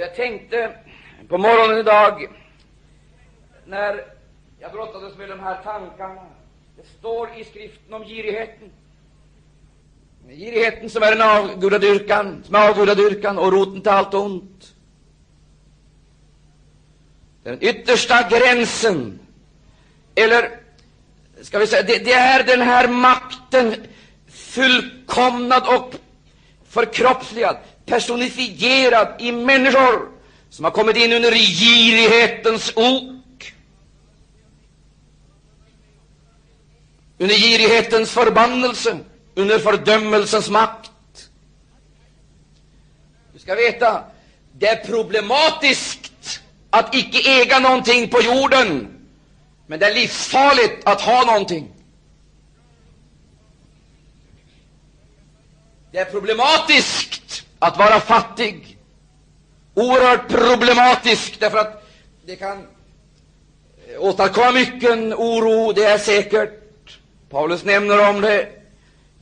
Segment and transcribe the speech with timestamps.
[0.00, 0.72] Och jag tänkte
[1.28, 2.28] på morgonen idag,
[3.66, 4.04] när
[4.60, 6.26] jag brottades med de här tankarna.
[6.76, 8.70] Det står i skriften om girigheten.
[10.28, 14.74] Girigheten som är en avgudadyrkan, som är avgudadyrkan och roten till allt ont.
[17.42, 19.18] Den yttersta gränsen,
[20.14, 20.50] eller
[21.42, 23.74] ska vi säga, det, det är den här makten
[24.28, 25.94] fullkomnad och
[26.68, 27.56] förkroppsligad,
[27.90, 30.08] personifierad i människor
[30.50, 33.54] som har kommit in under girighetens ok,
[37.18, 38.98] under girighetens förbannelse,
[39.34, 40.90] under fördömelsens makt.
[43.32, 44.04] Du ska veta,
[44.58, 48.88] det är problematiskt att icke äga någonting på jorden,
[49.66, 51.68] men det är livsfarligt att ha någonting.
[55.92, 57.09] Det är problematiskt
[57.60, 58.78] att vara fattig.
[59.74, 61.86] Oerhört problematiskt, därför att
[62.26, 66.98] det kan eh, åstadkomma mycken oro, det är säkert.
[67.30, 68.48] Paulus nämner om det.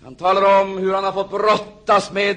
[0.05, 2.37] Han talar om hur han har fått brottas med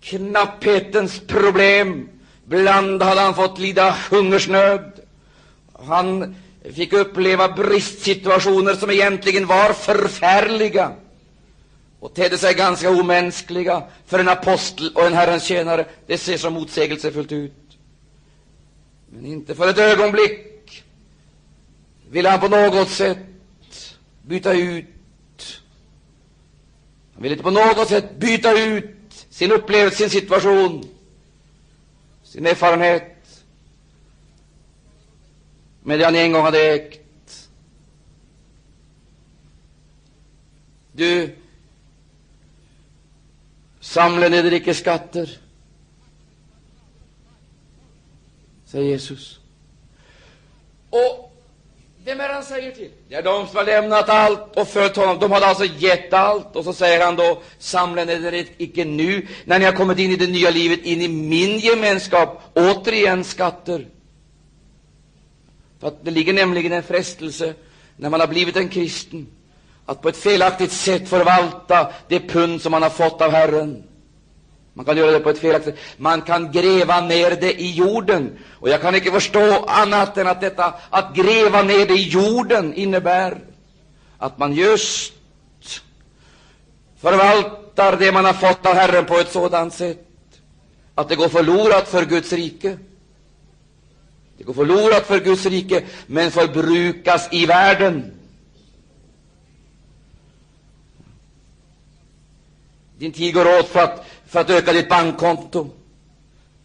[0.00, 2.08] knapphetens problem.
[2.46, 4.92] Ibland hade han fått lida hungersnöd.
[5.88, 6.34] Han
[6.74, 10.92] fick uppleva bristsituationer som egentligen var förfärliga
[12.00, 15.86] och tedde sig ganska omänskliga för en apostel och en Herrens tjänare.
[16.06, 17.52] Det ser så motsägelsefullt ut.
[19.10, 20.84] Men inte för ett ögonblick
[22.10, 23.18] ville han på något sätt
[24.22, 24.84] byta ut
[27.18, 30.88] han ville inte på något sätt byta ut sin upplevelse, sin situation,
[32.22, 33.44] sin erfarenhet
[35.82, 37.48] med det han en gång hade ägt.
[40.92, 41.36] Du,
[43.88, 45.38] samla neder icke skatter,
[48.66, 49.38] säger Jesus.
[50.90, 51.32] Och
[52.04, 52.90] vem är han säger till?
[53.08, 55.18] Det är de som har lämnat allt och följt honom.
[55.18, 56.56] De hade alltså gett allt.
[56.56, 60.16] Och så säger han då, samla neder icke nu, när ni har kommit in i
[60.16, 63.86] det nya livet, in i min gemenskap, återigen skatter.
[65.80, 67.54] För att det ligger nämligen en frestelse,
[67.96, 69.26] när man har blivit en kristen,
[69.88, 73.82] att på ett felaktigt sätt förvalta det pund som man har fått av Herren.
[74.74, 75.84] Man kan göra det på ett felaktigt sätt.
[75.96, 78.38] Man kan gräva ner det i jorden.
[78.60, 82.74] Och jag kan inte förstå annat än att detta att gräva ner det i jorden
[82.74, 83.38] innebär
[84.18, 85.12] att man just
[87.00, 90.04] förvaltar det man har fått av Herren på ett sådant sätt
[90.94, 92.78] att det går förlorat för Guds rike.
[94.38, 98.17] Det går förlorat för Guds rike, men förbrukas i världen.
[102.98, 105.70] Din tid går åt för att, för att öka ditt bankkonto.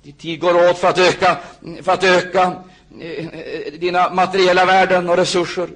[0.03, 1.37] Din tid går åt för att öka,
[1.81, 2.63] för att öka
[3.01, 5.69] eh, dina materiella värden och resurser.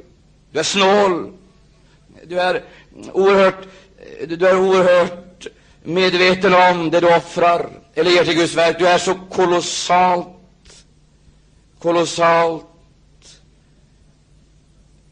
[0.51, 1.33] Du är snål.
[2.23, 2.63] Du är
[3.13, 3.67] oerhört,
[4.27, 5.47] du är oerhört
[5.83, 8.79] medveten om det du offrar eller ger till Guds verk.
[8.79, 10.27] Du är så kolossalt,
[11.79, 12.65] kolossalt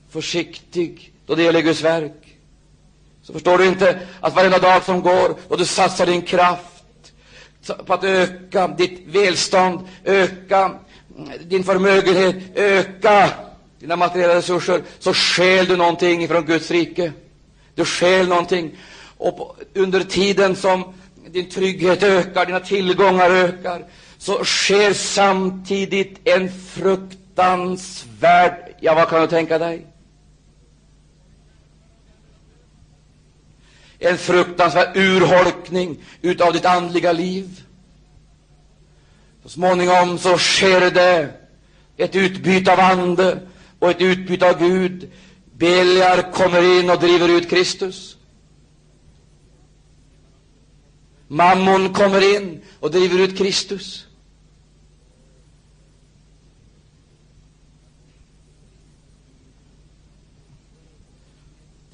[0.09, 2.24] försiktig då det gäller Guds verk
[3.25, 7.13] så förstår du inte att varenda dag som går och du satsar din kraft
[7.85, 10.71] på att öka ditt välstånd, öka
[11.41, 13.29] din förmögenhet, öka
[13.79, 17.11] dina materiella resurser, så skäl du någonting från Guds rike.
[17.75, 18.77] Du skäl någonting.
[19.17, 20.93] Och på, under tiden som
[21.27, 23.85] din trygghet ökar, dina tillgångar ökar,
[24.17, 29.85] så sker samtidigt en fruktansvärd, ja, vad kan du tänka dig?
[34.05, 37.61] En fruktansvärd urholkning utav ditt andliga liv.
[39.43, 41.29] Så småningom så sker det
[41.97, 43.39] ett utbyte av ande
[43.79, 45.11] och ett utbyte av Gud.
[45.53, 48.17] Beliar kommer in och driver ut Kristus.
[51.27, 54.04] Mammon kommer in och driver ut Kristus.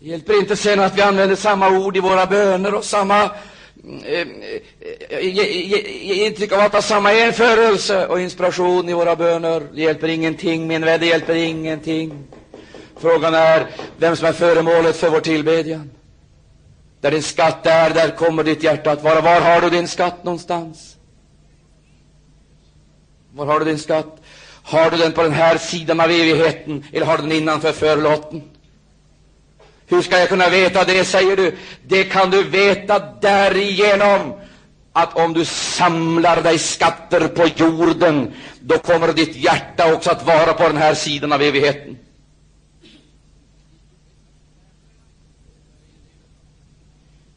[0.03, 4.27] Det hjälper inte sen att vi använder samma ord i våra böner och samma eh,
[5.09, 9.63] eh ge, intryck av att ha samma enförelse och inspiration i våra böner.
[9.73, 12.23] Det hjälper ingenting, min vän, det hjälper ingenting.
[12.99, 13.67] Frågan är
[13.97, 15.91] vem som är föremålet för vår tillbedjan.
[17.01, 19.21] Där din skatt är, där kommer ditt hjärta att vara.
[19.21, 20.97] Var har du din skatt någonstans?
[23.33, 24.21] Var har du din skatt?
[24.63, 28.50] Har du den på den här sidan av evigheten, eller har du den innanför förlåten?
[29.91, 31.57] Hur ska jag kunna veta det, säger du?
[31.87, 34.33] Det kan du veta därigenom
[34.93, 40.53] att om du samlar dig skatter på jorden, då kommer ditt hjärta också att vara
[40.53, 41.97] på den här sidan av evigheten.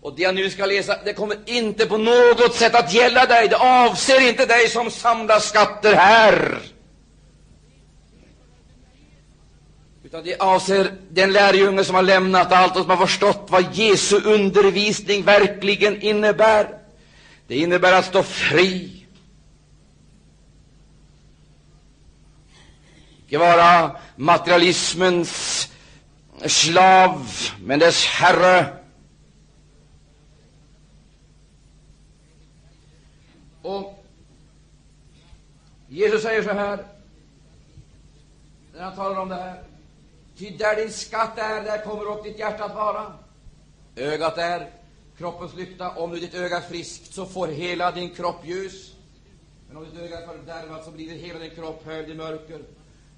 [0.03, 3.49] Och det jag nu ska läsa, det kommer inte på något sätt att gälla dig.
[3.49, 6.59] Det avser inte dig som samlar skatter här.
[10.05, 14.21] Utan det avser den lärjunge som har lämnat allt och som har förstått vad Jesu
[14.21, 16.79] undervisning verkligen innebär.
[17.47, 19.07] Det innebär att stå fri.
[23.27, 25.69] Icke vara materialismens
[26.47, 27.29] slav,
[27.61, 28.67] men dess herre.
[33.63, 34.05] Och
[35.89, 36.85] Jesus säger så här,
[38.75, 39.74] när han talar om det här.
[40.39, 43.13] Ty där din skatt är, där kommer upp ditt hjärta att vara.
[43.97, 44.71] Ögat är
[45.19, 45.91] kroppens lykta.
[45.91, 48.93] Om nu ditt öga är friskt, så får hela din kropp ljus.
[49.69, 52.61] Men om ditt öga är fördärvat, så blir hela din kropp höljd i mörker.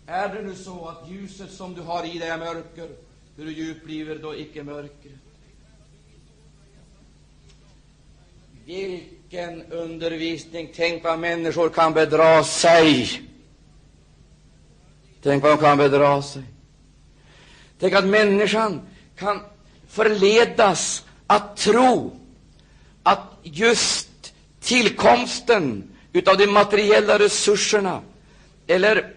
[0.06, 2.88] Är det nu så att ljuset som du har i dig är mörker,
[3.36, 5.12] hur djupt blir då icke mörkret?
[8.64, 10.72] Vilken undervisning!
[10.74, 13.22] Tänk vad människor kan bedra sig.
[15.22, 16.42] Tänk vad de kan bedra sig.
[17.80, 18.80] Tänk att människan
[19.18, 19.40] kan
[19.88, 22.16] förledas att tro
[23.02, 24.08] att just
[24.60, 28.02] tillkomsten utav de materiella resurserna
[28.66, 29.12] eller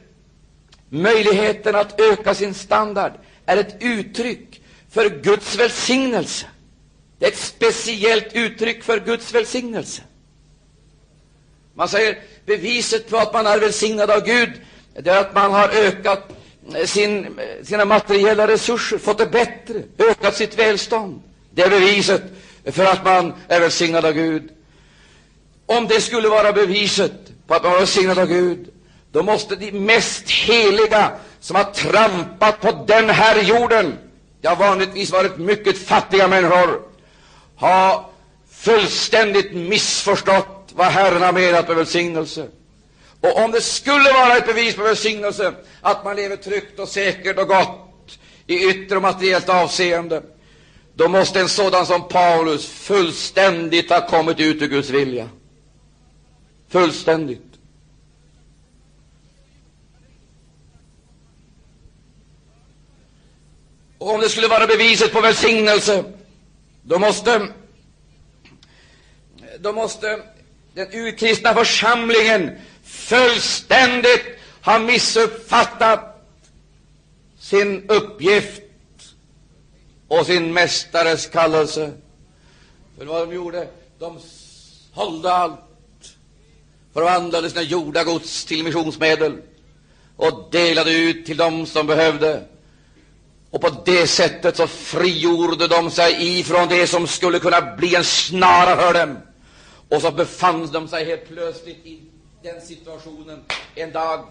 [0.90, 3.12] möjligheten att öka sin standard
[3.46, 6.46] är ett uttryck för Guds välsignelse.
[7.20, 10.02] Det är ett speciellt uttryck för Guds välsignelse.
[11.74, 14.50] Man säger beviset på att man är välsignad av Gud,
[14.94, 16.39] det är att man har ökat
[16.86, 21.22] sin, sina materiella resurser, fått det bättre, ökat sitt välstånd.
[21.52, 22.24] Det är beviset
[22.66, 24.50] för att man är välsignad av Gud.
[25.66, 27.14] Om det skulle vara beviset
[27.48, 28.70] på att man är välsignad av Gud,
[29.12, 33.98] då måste de mest heliga som har trampat på den här jorden,
[34.42, 36.82] det har vanligtvis varit mycket fattiga människor,
[37.56, 38.10] ha
[38.52, 42.48] fullständigt missförstått vad Herren har menat med välsignelse.
[43.22, 47.38] Och om det skulle vara ett bevis på välsignelse att man lever tryggt och säkert
[47.38, 50.24] och gott i yttre och materiellt avseende,
[50.94, 55.30] då måste en sådan som Paulus fullständigt ha kommit ut ur Guds vilja.
[56.70, 57.50] Fullständigt.
[63.98, 66.04] Och om det skulle vara beviset på välsignelse,
[66.82, 67.48] då måste,
[69.60, 70.22] då måste
[70.74, 72.52] den urkristna församlingen
[72.90, 74.26] fullständigt
[74.62, 76.26] har missuppfattat
[77.40, 78.62] sin uppgift
[80.08, 81.92] och sin mästares kallelse.
[82.98, 83.68] För vad de gjorde?
[84.00, 84.20] De
[84.96, 85.60] sålde allt,
[86.94, 89.38] förvandlade sina jordagods till missionsmedel
[90.16, 92.44] och delade ut till dem som behövde.
[93.52, 98.04] Och på det sättet så frigjorde de sig ifrån det som skulle kunna bli en
[98.04, 99.18] snara för dem.
[99.90, 102.00] Och så befann de sig helt plötsligt i
[102.42, 103.44] den situationen
[103.76, 104.26] en dag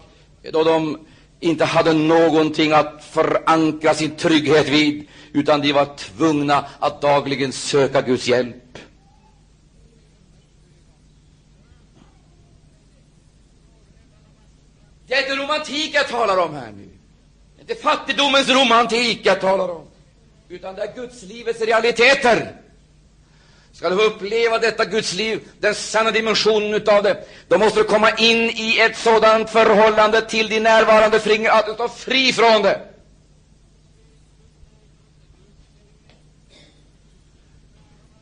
[0.51, 1.05] då de
[1.39, 8.01] inte hade någonting att förankra sin trygghet vid, utan de var tvungna att dagligen söka
[8.01, 8.77] Guds hjälp.
[15.07, 16.89] Det är inte romantik jag talar om här nu.
[17.55, 19.87] Det är inte fattigdomens romantik jag talar om,
[20.49, 22.55] utan det är Gudslivets realiteter.
[23.79, 27.83] Ska du få uppleva detta Guds liv, den sanna dimensionen utav det, då måste du
[27.83, 32.61] komma in i ett sådant förhållande till din närvarande finger att du står fri från
[32.61, 32.81] det.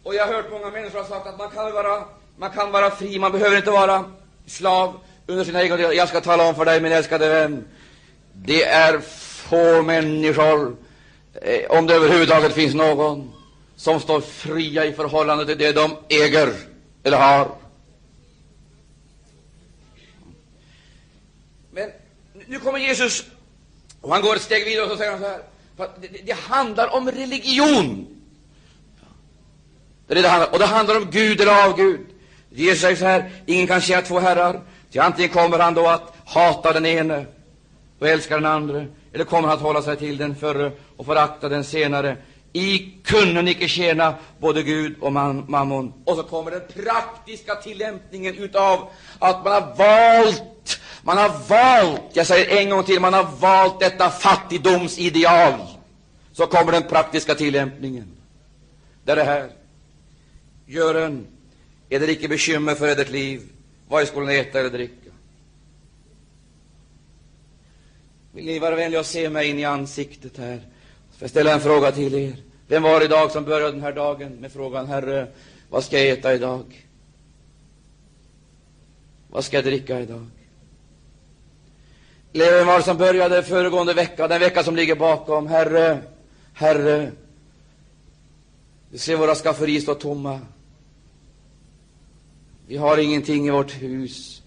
[0.04, 2.04] Och jag har hört många människor ha sagt att man kan vara,
[2.38, 4.06] man kan vara fri, man behöver inte vara
[4.48, 7.68] slav under sina egna Jag ska tala om för dig, min älskade vän,
[8.34, 9.00] det är
[9.50, 10.76] få människor,
[11.42, 13.37] eh, om det överhuvudtaget finns någon,
[13.78, 16.54] som står fria i förhållande till det de äger
[17.04, 17.52] eller har.
[21.72, 21.90] Men
[22.48, 23.26] nu kommer Jesus,
[24.02, 25.42] och han går ett steg vidare och så säger han så här,
[26.02, 28.08] det, det, handlar om religion.
[30.08, 32.00] Det det handlar, och det handlar om Gud eller avgud.
[32.50, 36.14] Jesus säger så här, ingen kan tjäna två herrar, till antingen kommer han då att
[36.26, 37.26] hata den ene
[38.00, 41.50] och älska den andra, eller kommer han att hålla sig till den förre och förakta
[41.50, 42.18] den senare.
[42.54, 45.94] I kunden icke tjäna både Gud och man, mammon.
[46.06, 48.90] Och så kommer den praktiska tillämpningen utav
[49.20, 53.80] att man har valt, man har valt, jag säger en gång till, man har valt
[53.80, 55.60] detta fattigdomsideal.
[56.34, 58.18] Så kommer den praktiska tillämpningen.
[59.04, 59.50] Det är det här.
[60.66, 61.28] Gören,
[61.90, 63.42] Är det icke bekymmer för edert liv?
[63.88, 65.12] Vad skulle ni äta eller dricka?
[68.32, 70.62] Vill ni vara vänliga och se mig in i ansiktet här?
[71.18, 72.36] Får jag ställa en fråga till er.
[72.68, 75.28] Vem var det idag som började den här dagen med frågan, Herre,
[75.70, 76.86] vad ska jag äta idag?
[79.30, 80.26] Vad ska jag dricka idag?
[82.34, 85.48] Vem var det som började föregående vecka, den vecka som ligger bakom?
[85.48, 86.00] Herre,
[86.54, 87.12] Herre,
[88.92, 90.40] du ser våra skafferi stå tomma.
[92.68, 94.42] Vi har ingenting i vårt hus.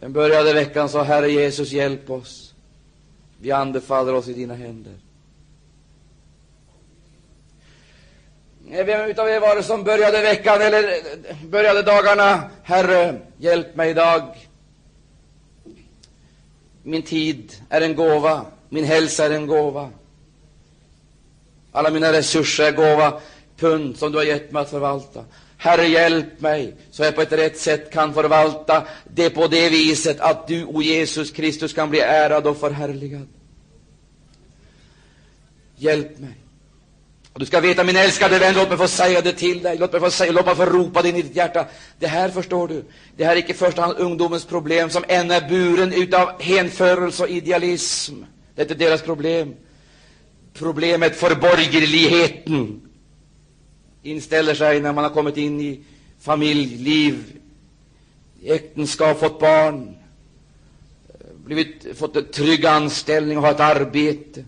[0.00, 2.45] Den började veckan sa Herre Jesus, hjälp oss.
[3.40, 4.94] Vi anbefaller oss i dina händer.
[8.70, 12.42] Eh, vem utav er var det som började veckan eller eh, började dagarna?
[12.62, 14.22] Herre, hjälp mig idag.
[16.82, 19.90] Min tid är en gåva, min hälsa är en gåva.
[21.72, 23.20] Alla mina resurser är gåva,
[23.56, 25.24] pund som du har gett mig att förvalta.
[25.66, 30.20] Herre, hjälp mig så jag på ett rätt sätt kan förvalta det på det viset
[30.20, 33.28] att du, o Jesus Kristus, kan bli ärad och förhärligad.
[35.76, 36.34] Hjälp mig.
[37.32, 39.78] Och du ska veta, min älskade vän, låt mig få säga det till dig.
[39.78, 41.66] Låt mig få, säga, låt mig få ropa det in i ditt hjärta.
[41.98, 42.84] Det här förstår du,
[43.16, 47.22] det här är icke i första hand ungdomens problem som än är buren utav hänförelse
[47.22, 48.14] och idealism.
[48.54, 49.54] Det är inte deras problem.
[50.54, 52.85] Problemet för borgerligheten
[54.10, 55.80] inställer sig när man har kommit in i
[56.20, 57.24] familjeliv,
[58.44, 59.96] äktenskap, fått barn,
[61.08, 64.44] eh, blivit, fått en trygg anställning och har ett arbete.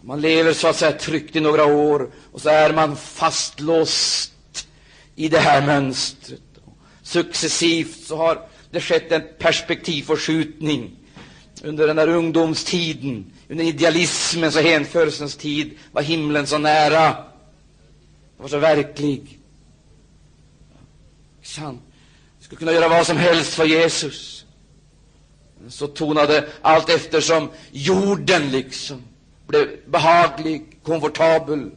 [0.00, 4.32] Man lever så att säga tryggt i några år och så är man fastlåst
[5.16, 6.40] i det här mönstret.
[7.02, 10.96] Successivt så har det skett en perspektivförskjutning
[11.62, 17.16] under den där ungdomstiden, under idealismens och hänförelsens tid var himlen så nära.
[18.44, 19.38] Var så verklig.
[21.42, 21.82] Sant.
[22.40, 24.44] Skulle kunna göra vad som helst för Jesus.
[25.68, 29.02] Så tonade allt eftersom jorden liksom
[29.46, 31.70] blev behaglig, komfortabel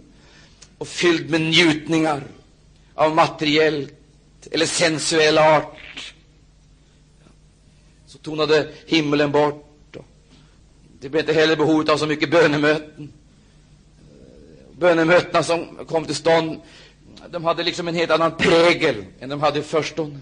[0.77, 2.23] och fylld med njutningar
[2.95, 3.93] av materiellt
[4.51, 6.13] eller sensuell art.
[8.07, 9.97] Så tonade himlen bort.
[10.99, 13.13] Det blev inte heller behov av så mycket bönemöten.
[14.79, 16.61] Bönemötena som kom till stånd,
[17.29, 20.19] de hade liksom en helt annan prägel än de hade i förstone.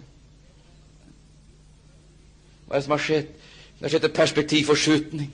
[2.68, 3.40] Vad är det som har skett?
[3.80, 5.30] Det har skett en perspektivförskjutning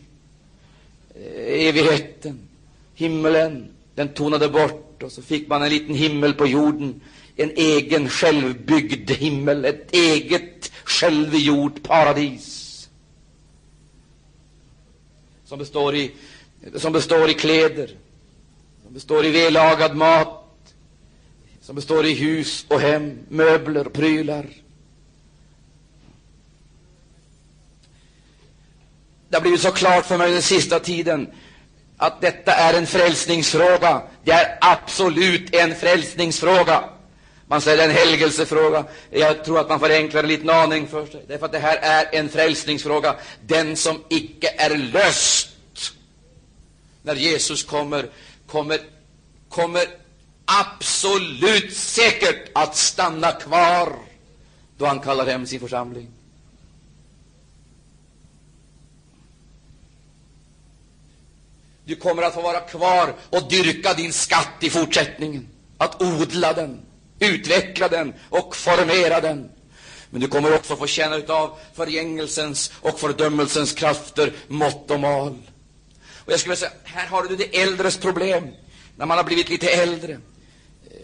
[1.16, 2.40] eh, evigheten,
[2.96, 7.02] himmelen, den tonade bort och så fick man en liten himmel på jorden,
[7.36, 12.62] en egen självbyggd himmel, ett eget självgjort paradis
[15.46, 16.12] som består i,
[16.76, 17.90] som består i kläder,
[18.92, 20.74] som består i vällagad mat,
[21.62, 24.46] som består i hus och hem, möbler och prylar.
[29.30, 31.28] Det har blivit så klart för mig den sista tiden
[31.98, 34.02] att detta är en frälsningsfråga.
[34.24, 36.84] Det är absolut en frälsningsfråga.
[37.48, 38.86] Man säger en helgelsefråga.
[39.10, 41.26] Jag tror att man förenklar en liten aning för sig.
[41.28, 43.16] Därför att det här är en frälsningsfråga.
[43.42, 45.50] Den som icke är löst
[47.04, 48.10] när Jesus kommer,
[48.52, 48.80] kommer,
[49.50, 49.84] kommer
[50.46, 53.96] absolut säkert att stanna kvar
[54.78, 56.08] då han kallar hem sin församling.
[61.86, 65.48] Du kommer att få vara kvar och dyrka din skatt i fortsättningen.
[65.78, 66.82] Att odla den,
[67.20, 69.50] utveckla den och formera den.
[70.10, 75.38] Men du kommer också få känna utav förgängelsens och fördömelsens krafter, mått och mal.
[76.26, 78.48] Och jag skulle säga, här har du de äldres problem.
[78.96, 80.20] När man har blivit lite äldre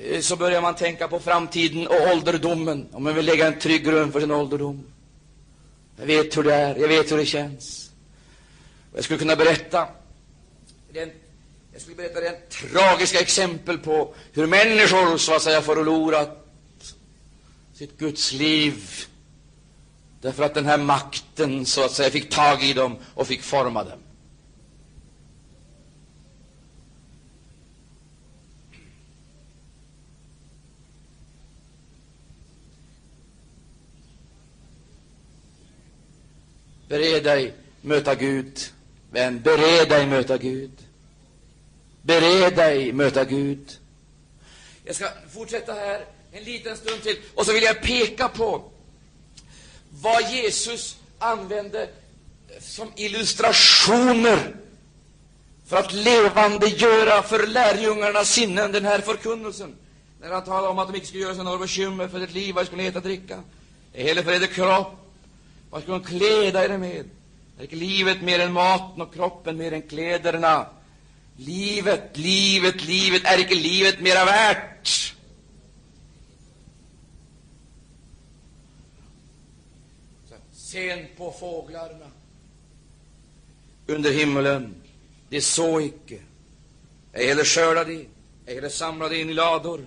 [0.03, 3.85] eh, så börjar man tänka på framtiden och ålderdomen, om man vill lägga en trygg
[3.85, 4.83] grund för sin ålderdom.
[5.99, 7.91] Jag vet hur det är, jag vet hur det känns.
[8.91, 9.87] Och jag skulle kunna berätta
[10.93, 11.11] den,
[11.73, 16.47] jag skulle berätta den tragiska exempel på hur människor så att säga förlorat
[17.73, 19.05] sitt Guds liv
[20.21, 23.83] därför att den här makten så att säga fick tag i dem och fick forma
[23.83, 23.99] dem.
[36.87, 38.59] Bered dig möta Gud,
[39.11, 39.41] vän.
[39.41, 40.71] Bered dig möta Gud.
[42.01, 43.77] Bered dig möta Gud.
[44.83, 48.63] Jag ska fortsätta här en liten stund till, och så vill jag peka på
[49.89, 51.89] vad Jesus använde
[52.59, 54.55] som illustrationer
[55.67, 59.75] för att levandegöra för lärjungarnas sinnen den här förkunnelsen.
[60.21, 62.55] när han talade om att de inte skulle göra sig några bekymmer för sitt liv,
[62.55, 63.43] vad de skulle äta och dricka.
[63.93, 64.96] Eller för er kropp,
[65.69, 67.05] vad ska hon kläda er med?
[67.57, 70.65] Är inte livet mer än maten och kroppen mer än kläderna?
[71.37, 75.13] Livet, livet, livet, är inte livet mera värt?
[80.51, 82.05] Sen på fåglarna
[83.87, 84.75] under himmelen,
[85.29, 86.19] de så icke,
[87.13, 88.07] ej heller skörda de,
[88.45, 89.85] ej heller samlade in i lador,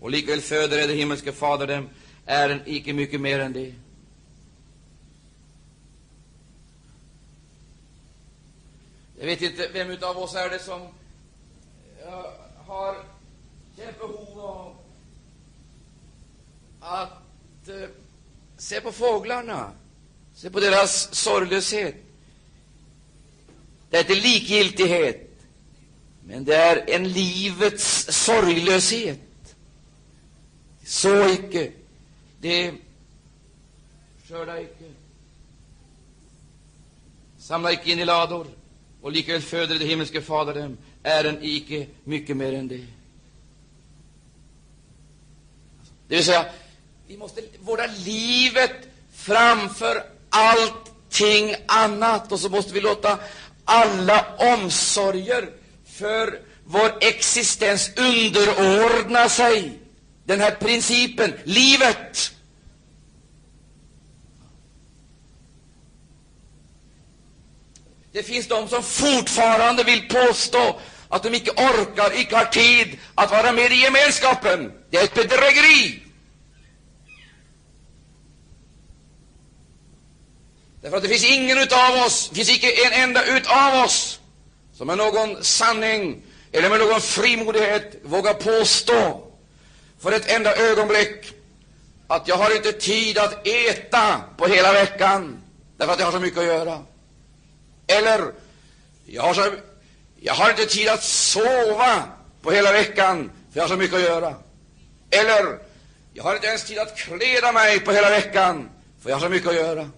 [0.00, 1.88] och likväl föder er det himmelske Fader dem,
[2.26, 3.74] är en icke mycket mer än det.
[9.22, 10.88] Jag vet inte vem av oss är det som uh,
[12.66, 12.96] har
[13.76, 14.76] känt behov av
[16.80, 17.88] att uh,
[18.58, 19.72] se på fåglarna,
[20.34, 21.94] se på deras sorglöshet.
[23.90, 25.30] Det är inte likgiltighet,
[26.24, 29.54] men det är en livets sorglöshet.
[30.84, 31.72] Så icke,
[32.40, 32.74] det
[34.28, 34.90] skördar icke,
[37.38, 38.46] samla icke in i lador,
[39.02, 42.86] och likaväl föder det himmelske Fader dem, ären icke mycket mer än det.
[46.08, 46.46] Det vill säga,
[47.06, 53.18] vi måste vårda livet framför allting annat, och så måste vi låta
[53.64, 55.50] alla omsorger
[55.86, 59.78] för vår existens underordna sig
[60.24, 62.32] den här principen, livet.
[68.12, 73.30] Det finns de som fortfarande vill påstå att de icke orkar, icke har tid att
[73.30, 74.72] vara med i gemenskapen.
[74.90, 76.02] Det är ett bedrägeri.
[80.82, 84.20] Därför att det finns ingen utav oss, det finns icke en enda utav oss
[84.74, 89.28] som med någon sanning eller med någon frimodighet vågar påstå
[90.00, 91.32] för ett enda ögonblick
[92.06, 95.42] att jag har inte tid att äta på hela veckan
[95.76, 96.91] därför att jag har så mycket att göra.
[97.98, 98.32] Eller
[99.06, 99.54] jag har, så,
[100.20, 102.08] jag har inte tid att sova
[102.42, 104.34] på hela veckan för jag har så mycket att göra.
[105.10, 105.58] Eller
[106.12, 108.68] jag har inte ens tid att kläda mig på hela veckan
[109.00, 109.90] för jag har så mycket att göra.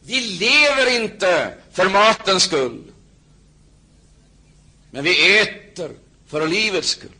[0.00, 2.92] Vi lever inte för matens skull,
[4.90, 5.90] men vi äter
[6.26, 7.10] för livets skull.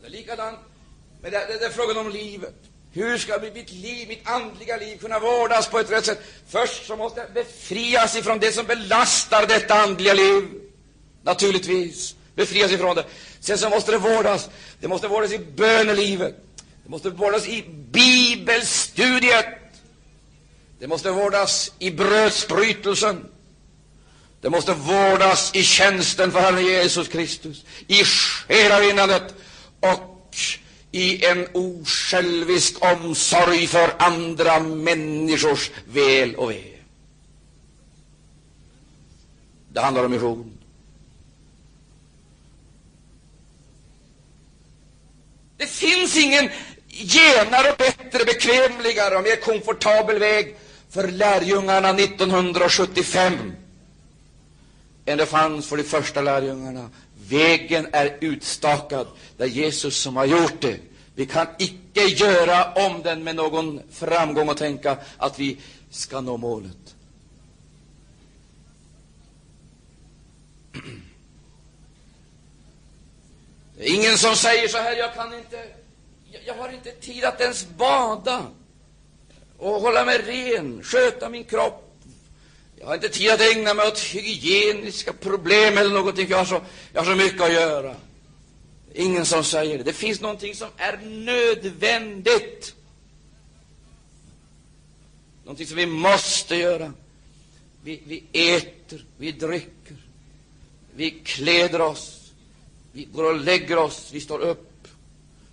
[0.00, 0.58] Det är likadant
[1.22, 2.54] med det, det, det är frågan om livet.
[2.92, 6.22] Hur ska mitt liv, mitt andliga liv kunna vårdas på ett rätt sätt?
[6.48, 10.48] Först så måste jag befrias ifrån det som belastar detta andliga liv.
[11.22, 12.14] Naturligtvis.
[12.34, 13.04] Befrias ifrån det.
[13.40, 14.48] Sen så måste det vårdas.
[14.80, 16.34] Det måste vårdas i bönelivet.
[16.84, 19.46] Det måste vårdas i bibelstudiet.
[20.78, 23.24] Det måste vårdas i brödsbrytelsen.
[24.40, 29.34] Det måste vårdas i tjänsten för Herren Jesus Kristus, i själavinnandet
[29.82, 30.36] och
[30.92, 36.62] i en osjälvisk omsorg för andra människors väl och ve.
[39.72, 40.58] Det handlar om mission.
[45.56, 46.50] Det finns ingen
[46.88, 50.56] genare, bättre, bekvämligare och mer komfortabel väg
[50.90, 53.52] för lärjungarna 1975
[55.06, 56.90] än det fanns för de första lärjungarna.
[57.28, 59.06] Vägen är utstakad.
[59.36, 60.80] Det är Jesus som har gjort det.
[61.14, 65.58] Vi kan icke göra om den med någon framgång och tänka att vi
[65.90, 66.94] ska nå målet.
[73.76, 75.68] Det är ingen som säger så här, jag kan inte,
[76.46, 78.46] jag har inte tid att ens bada
[79.58, 81.91] och hålla mig ren, sköta min kropp.
[82.82, 86.60] Jag har inte tid att ägna mig åt hygieniska problem eller någonting, jag har så,
[86.92, 87.96] jag har så mycket att göra.
[88.94, 89.84] Ingen som säger det.
[89.84, 92.74] Det finns någonting som är nödvändigt.
[95.44, 96.92] Någonting som vi måste göra.
[97.84, 98.24] Vi, vi
[98.56, 99.96] äter, vi dricker,
[100.94, 102.32] vi kläder oss,
[102.92, 104.88] vi går och lägger oss, vi står upp.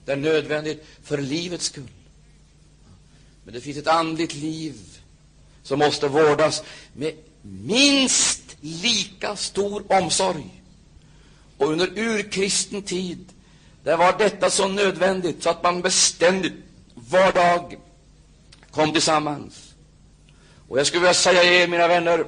[0.05, 1.83] Det är nödvändigt för livets skull.
[3.43, 4.98] Men det finns ett andligt liv
[5.69, 10.63] som måste vårdas med minst lika stor omsorg.
[11.57, 13.25] Och under urkristen tid,
[13.83, 16.53] där var detta så nödvändigt så att man beständigt,
[16.93, 17.77] var dag,
[18.71, 19.73] kom tillsammans.
[20.69, 22.25] Och jag skulle vilja säga er, mina vänner,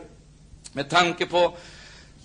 [0.74, 1.58] med tanke på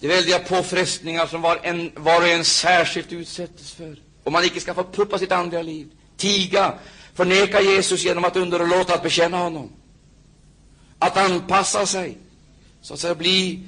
[0.00, 4.60] de väldiga påfrestningar som var, en, var och en särskilt utsättes för, om man icke
[4.60, 6.74] ska få puppa sitt andliga liv, tiga,
[7.14, 9.72] förneka Jesus genom att underlåta att bekänna honom,
[11.06, 12.18] att anpassa sig,
[12.82, 13.60] så att säga bli,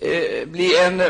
[0.00, 1.02] eh, bli en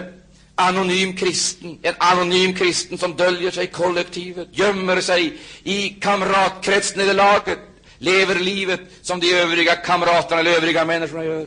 [0.55, 7.59] anonym kristen, en anonym kristen som döljer sig i kollektivet, gömmer sig i kamratkretsnederlaget,
[7.99, 11.47] lever livet som de övriga kamraterna eller övriga människorna gör.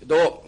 [0.00, 0.44] Då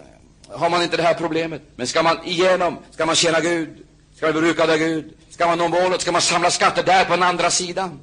[0.48, 1.62] har man inte det här problemet.
[1.76, 3.68] Men ska man igenom, ska man tjäna Gud,
[4.16, 7.10] ska man bruka det Gud, ska man nå målet, ska man samla skatter där på
[7.10, 8.00] den andra sidan.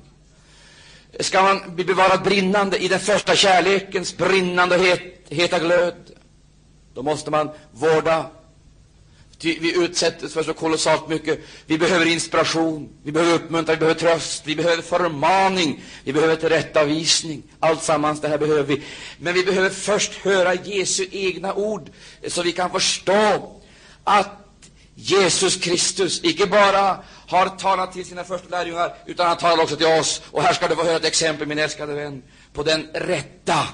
[1.19, 5.95] Ska man bli bevarad brinnande i den första kärlekens brinnande het, heta glöd,
[6.93, 8.25] då måste man vårda
[9.41, 11.39] Ty vi utsätts för så kolossalt mycket.
[11.65, 17.43] Vi behöver inspiration, vi behöver uppmuntran, vi behöver tröst, vi behöver förmaning, vi behöver tillrättavisning.
[17.59, 18.81] Allt sammans det här behöver vi.
[19.17, 21.89] Men vi behöver först höra Jesu egna ord,
[22.27, 23.51] så vi kan förstå
[24.03, 24.29] att
[24.95, 26.97] Jesus Kristus icke bara
[27.31, 30.21] har talat till sina första lärjungar, utan han talar också till oss.
[30.31, 33.67] Och här ska du få höra ett exempel, min älskade vän, på den rätta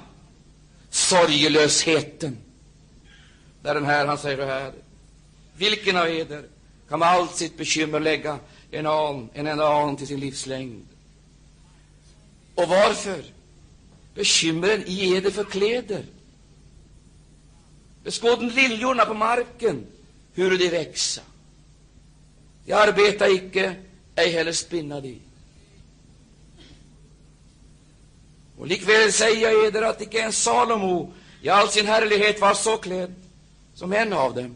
[0.89, 2.37] sorgelösheten.
[3.61, 4.73] Där den här, han säger så här.
[5.57, 6.43] Vilken av eder
[6.89, 8.39] kan med allt sitt bekymmer lägga
[8.71, 10.87] en, an, en enda an till sin livslängd?
[12.55, 13.23] Och varför?
[14.15, 16.05] Bekymren i eder för kläder?
[18.03, 19.85] Beskåden liljorna på marken,
[20.33, 21.21] hur de växa.
[22.69, 23.75] Jag arbetar icke,
[24.15, 25.19] ej heller spinna de.
[28.57, 32.77] Och likväl säger jag eder att icke en Salomo i all sin härlighet var så
[32.77, 33.15] klädd
[33.73, 34.55] som en av dem.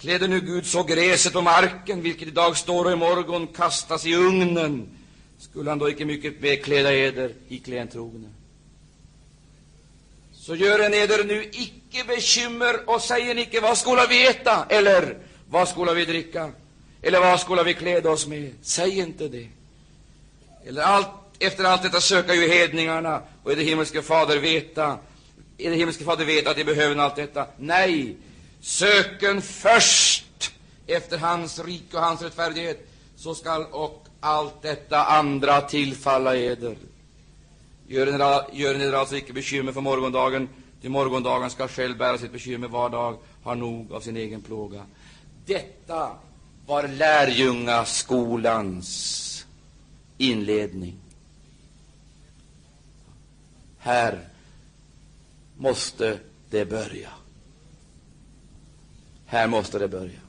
[0.00, 4.06] Klädde nu Gud så gräset och marken, vilket i dag står och i morgon kastas
[4.06, 4.88] i ugnen,
[5.38, 8.28] skulle han då icke mycket mer kläda eder i klentrogne.
[10.32, 15.29] Så gör en eder nu icke bekymmer och säger icke vad skola vi äta, eller
[15.50, 16.50] vad skola vi dricka,
[17.02, 18.54] eller vad skola vi kläda oss med.
[18.62, 19.48] Säg inte det.
[20.66, 21.08] Eller allt,
[21.38, 24.98] efter allt detta söka ju hedningarna, och är det himmelske Fader veta,
[25.58, 27.46] är det himmelske Fader veta att de behöver allt detta.
[27.56, 28.16] Nej,
[28.60, 30.52] Söken först
[30.86, 36.76] efter hans rike och hans rättfärdighet, så skall och allt detta andra tillfalla eder.
[37.88, 40.48] Gör ni alltså icke bekymmer för morgondagen,
[40.80, 44.82] till morgondagen skall själv bära sitt bekymmer, var dag har nog av sin egen plåga.
[45.46, 46.16] Detta
[46.66, 49.46] var lärjungaskolans
[50.18, 50.96] inledning.
[53.78, 54.28] Här
[55.56, 56.18] måste
[56.50, 57.10] det börja.
[59.26, 60.20] Här måste det börja.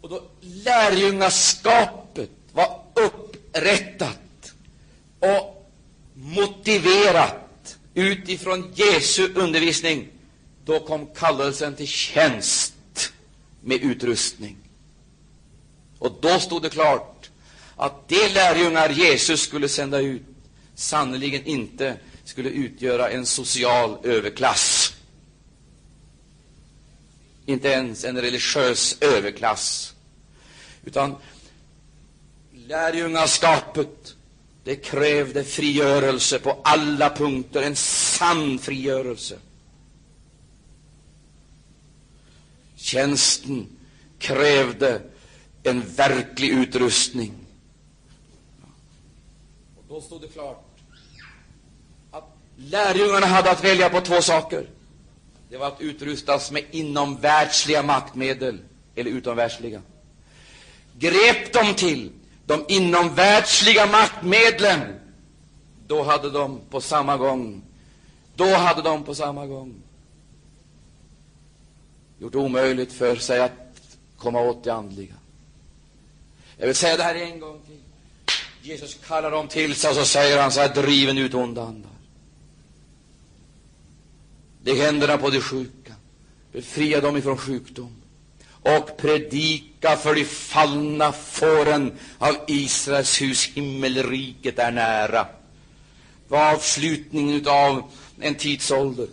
[0.00, 4.54] Och då lärjungaskapet var upprättat
[5.18, 5.70] och
[6.14, 10.08] motiverat utifrån Jesu undervisning,
[10.64, 12.74] då kom kallelsen till tjänst
[13.60, 14.56] med utrustning.
[15.98, 17.30] Och då stod det klart
[17.76, 20.22] att de lärjungar Jesus skulle sända ut
[20.74, 24.94] sannerligen inte skulle utgöra en social överklass.
[27.46, 29.94] Inte ens en religiös överklass.
[30.84, 31.16] Utan
[32.52, 34.14] lärjungaskapet,
[34.64, 39.38] det krävde frigörelse på alla punkter, en sann frigörelse.
[42.84, 43.66] Tjänsten
[44.18, 45.00] krävde
[45.62, 47.32] en verklig utrustning.
[49.76, 50.64] Och då stod det klart
[52.10, 52.24] att
[52.56, 54.66] Lärjungarna hade att välja på två saker.
[55.50, 58.58] Det var att utrustas med inomvärldsliga maktmedel
[58.94, 59.82] eller utomvärldsliga.
[60.98, 62.12] Grep de till
[62.46, 64.80] de inomvärldsliga maktmedlen,
[65.86, 67.62] då hade de på samma gång
[68.36, 69.83] då hade de på samma gång
[72.18, 73.52] gjort omöjligt för sig att
[74.16, 75.14] komma åt det andliga.
[76.56, 77.80] Jag vill säga det här en gång till.
[78.62, 81.90] Jesus kallar dem till sig och så säger han så här, driven ut onda andar.
[84.64, 85.94] Lägg händerna på de sjuka,
[86.52, 87.96] befria dem ifrån sjukdom
[88.64, 93.50] och predika för de fallna fåren av Israels hus.
[93.54, 95.26] Himmelriket är nära.
[96.28, 99.06] Var avslutningen av en tidsålder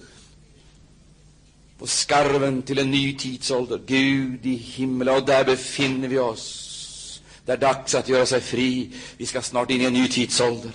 [1.81, 3.81] på skarven till en ny tidsålder.
[3.85, 5.15] Gud i himlen.
[5.15, 7.21] och där befinner vi oss.
[7.45, 8.89] Det är dags att göra sig fri.
[9.17, 10.71] Vi ska snart in i en ny tidsålder.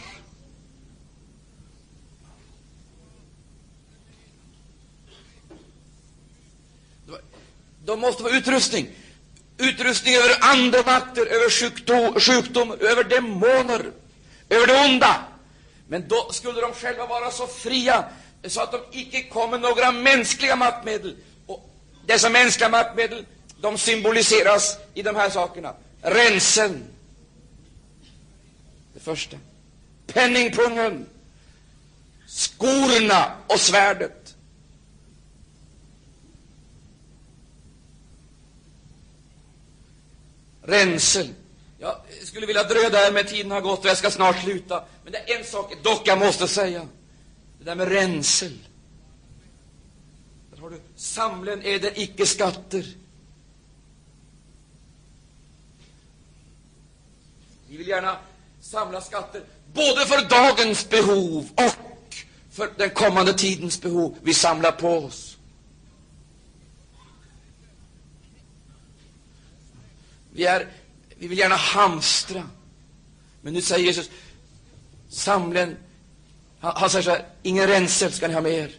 [7.84, 8.88] De måste få utrustning.
[9.58, 13.90] Utrustning över andemakter, över sjukdom, sjukdom, över demoner,
[14.48, 15.24] över det onda.
[15.88, 18.04] Men då skulle de själva vara så fria
[18.44, 21.16] så att de icke kommer några mänskliga maktmedel.
[21.46, 21.70] Och
[22.06, 23.26] dessa mänskliga maktmedel,
[23.60, 25.74] de symboliseras i de här sakerna.
[26.02, 26.84] Rensen,
[29.00, 29.36] första.
[30.06, 31.06] Penningpungen,
[32.26, 34.34] skorna och svärdet.
[40.62, 41.34] Rensen.
[41.78, 44.84] Jag skulle vilja dröja där, men tiden har gått och jag ska snart sluta.
[45.04, 46.86] Men det är en sak dock jag måste säga.
[47.66, 48.58] Det där med ränsel.
[50.50, 52.86] Där har du samlen är icke skatter.
[57.68, 58.16] Vi vill gärna
[58.60, 59.42] samla skatter
[59.74, 62.14] både för dagens behov och
[62.50, 64.18] för den kommande tidens behov.
[64.22, 65.36] Vi samlar på oss.
[70.32, 70.68] Vi, är,
[71.18, 72.48] vi vill gärna hamstra.
[73.40, 74.10] Men nu säger Jesus,
[75.08, 75.76] samlen,
[76.60, 78.70] han, han säger så här, ingen ränsel ska ni ha med er.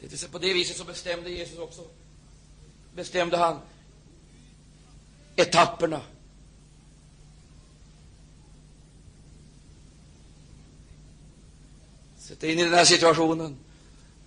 [0.00, 1.82] Det är på det viset så bestämde Jesus också.
[2.94, 3.60] Bestämde han
[5.36, 6.00] etapperna.
[12.18, 13.56] Sätt in i den här situationen.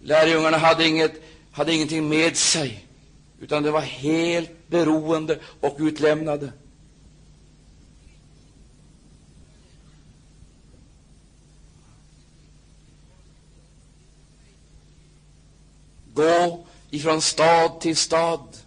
[0.02, 1.21] Lärjungarna hade, inget,
[1.52, 2.88] hade ingenting med sig,
[3.39, 6.52] utan de var helt beroende och utlämnade.
[16.19, 18.58] Gå ifrån stad till stad.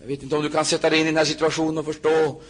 [0.00, 2.40] Jag vet inte om du kan sätta dig in i den här situationen och förstå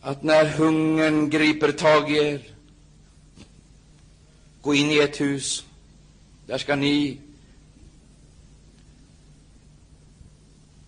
[0.00, 2.48] att när hungern griper tag i er
[4.62, 5.64] Gå in i ett hus.
[6.46, 7.18] Där ska ni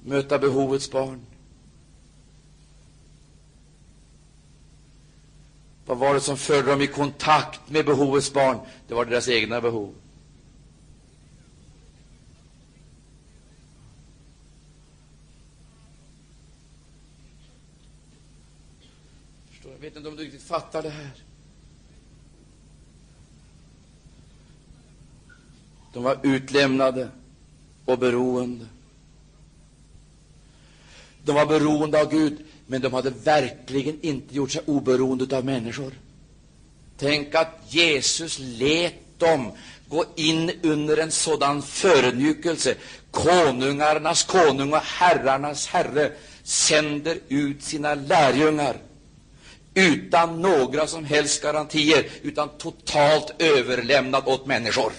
[0.02, 1.20] möta behovets barn.
[5.86, 8.58] Vad var det som förde dem i kontakt med behovets barn?
[8.88, 9.94] Det var deras egna behov.
[20.04, 21.10] Jag om du riktigt fattar det här.
[25.92, 27.08] De var utlämnade
[27.84, 28.66] och beroende.
[31.24, 35.92] De var beroende av Gud, men de hade verkligen inte gjort sig oberoende av människor.
[36.98, 39.52] Tänk att Jesus lät dem
[39.88, 42.74] gå in under en sådan förödmjukelse.
[43.10, 46.12] Konungarnas konung och herrarnas herre
[46.42, 48.76] sänder ut sina lärjungar
[49.74, 54.92] utan några som helst garantier, utan totalt överlämnad åt människor.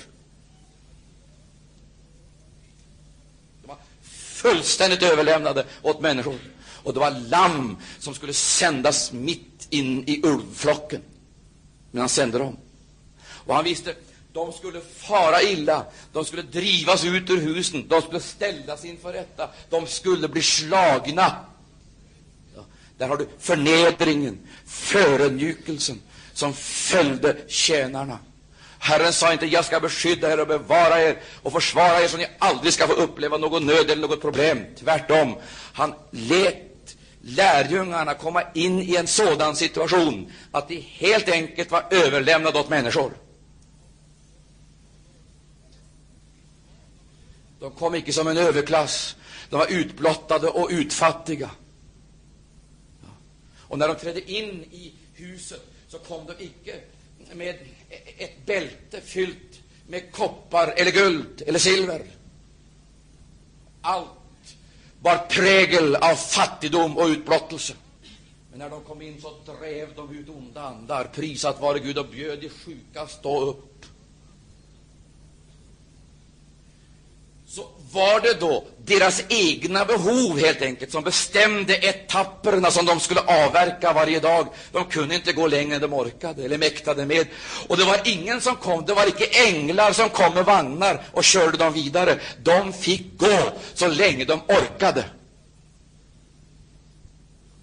[3.62, 3.78] De var
[4.12, 6.40] fullständigt överlämnade åt människor.
[6.84, 11.02] Och det var lamm som skulle sändas mitt in i ulvflocken.
[11.92, 12.58] Men han sände dem.
[13.46, 13.96] Och han visste
[14.36, 19.50] de skulle fara illa, de skulle drivas ut ur husen, de skulle ställas inför rätta,
[19.70, 21.36] de skulle bli slagna.
[22.98, 26.02] Där har du förnedringen, förödmjukelsen
[26.34, 28.20] som följde tjänarna.
[28.80, 32.28] Herren sa inte jag ska beskydda er och bevara er och försvara er så ni
[32.40, 34.66] aldrig ska få uppleva någon nöd eller något problem.
[34.80, 35.36] Tvärtom,
[35.74, 42.60] han lät lärjungarna komma in i en sådan situation att de helt enkelt var överlämnade
[42.60, 43.12] åt människor.
[47.60, 49.16] De kom icke som en överklass,
[49.50, 51.50] de var utblottade och utfattiga.
[53.68, 56.76] Och när de trädde in i huset så kom de icke
[57.34, 57.56] med
[58.18, 62.06] ett bälte fyllt med koppar eller guld eller silver.
[63.82, 64.10] Allt
[65.02, 67.74] bar prägel av fattigdom och utblottelse.
[68.50, 72.08] Men när de kom in så drev de ut onda andar, prisat vare Gud, och
[72.08, 73.75] bjöd de sjuka stå upp.
[77.56, 83.22] Så var det då deras egna behov helt enkelt som bestämde etapperna som de skulle
[83.22, 84.48] avverka varje dag.
[84.72, 87.28] De kunde inte gå längre än de orkade eller mäktade med.
[87.68, 91.24] Och det var ingen som kom, det var icke änglar som kom med vagnar och
[91.24, 92.20] körde dem vidare.
[92.44, 93.40] De fick gå
[93.74, 95.06] så länge de orkade.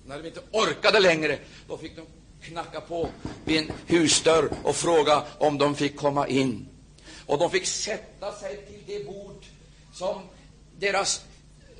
[0.06, 2.06] När de inte orkade längre, då fick de
[2.46, 3.08] knacka på
[3.44, 6.68] vid en husdörr och fråga om de fick komma in.
[7.26, 9.44] Och de fick sätta sig till det bord
[10.02, 10.22] som
[10.78, 11.24] deras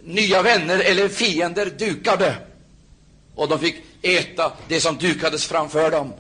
[0.03, 2.37] nya vänner eller fiender dukade.
[3.35, 6.13] Och de fick äta det som dukades framför dem.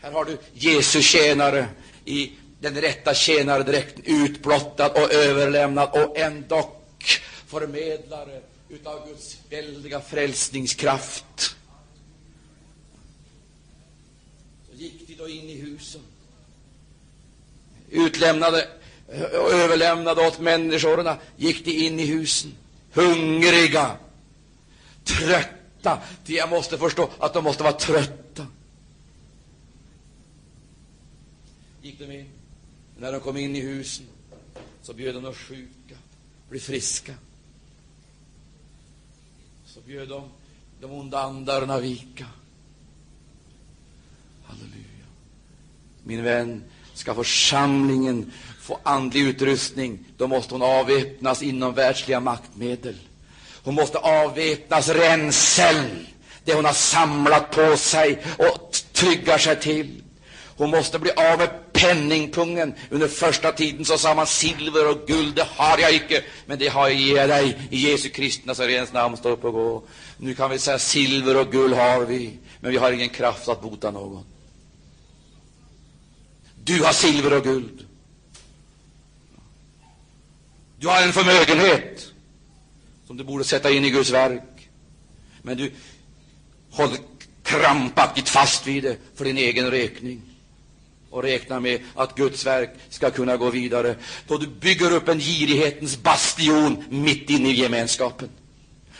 [0.00, 1.68] Här har du Jesu tjänare
[2.04, 11.56] i den rätta tjänardräkten, utblottad och överlämnad och ändock förmedlare utav Guds väldiga frälsningskraft.
[14.70, 16.00] Så gick de då in i husen
[17.92, 18.68] utlämnade
[19.08, 22.52] och överlämnade åt människorna gick de in i husen.
[22.92, 23.96] hungriga,
[25.04, 26.00] trötta.
[26.24, 28.46] Ty jag måste förstå att de måste vara trötta.
[31.82, 32.28] Gick de in?
[32.98, 34.06] När de kom in i husen
[34.82, 35.96] så bjöd de de sjuka
[36.48, 37.14] bli friska.
[39.66, 40.28] Så bjöd de
[40.82, 42.26] de onda andarna vika.
[44.44, 45.06] Halleluja.
[46.04, 52.96] Min vän, ska församlingen få andlig utrustning, då måste hon avväpnas inom världsliga maktmedel.
[53.64, 56.06] Hon måste avväpnas ränseln,
[56.44, 60.02] det hon har samlat på sig och tryggar sig till.
[60.56, 62.74] Hon måste bli av med penningpungen.
[62.90, 66.68] Under första tiden så sa man silver och guld, det har jag icke, men det
[66.68, 67.68] har jag ge dig.
[67.70, 69.82] I Jesu Kristi Nazarens namn, stå upp och gå.
[70.16, 73.62] Nu kan vi säga silver och guld har vi, men vi har ingen kraft att
[73.62, 74.24] bota någon.
[76.64, 77.86] Du har silver och guld.
[80.78, 82.12] Du har en förmögenhet
[83.06, 84.68] som du borde sätta in i Guds verk.
[85.42, 85.72] Men du
[86.70, 86.98] håller
[87.42, 90.22] krampaktigt fast vid det för din egen räkning
[91.10, 93.96] och räknar med att Guds verk ska kunna gå vidare.
[94.26, 98.28] Då du bygger upp en girighetens bastion mitt inne i gemenskapen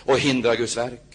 [0.04, 1.11] och hindrar Guds verk.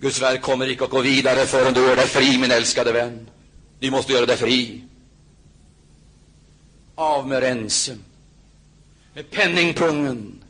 [0.00, 3.30] Guds verk kommer icke att gå vidare förrän du gör dig fri, min älskade vän.
[3.78, 4.84] Du måste göra dig fri.
[6.94, 8.04] Av med rensen,
[9.14, 10.44] med penningpungen.